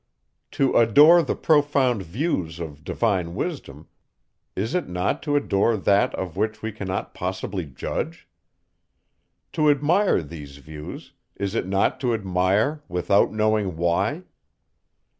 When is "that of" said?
5.77-6.35